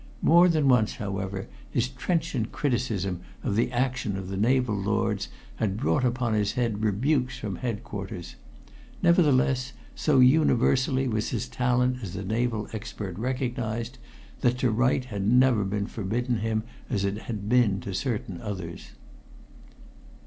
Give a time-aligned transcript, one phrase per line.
[0.23, 5.27] More than once, however, his trenchant criticism of the action of the naval lords
[5.57, 8.33] had brought upon his head rebukes from head quarters;
[9.03, 13.99] nevertheless, so universally was his talent as a naval expert recognized,
[14.39, 18.93] that to write had never been forbidden him as it had been to certain others.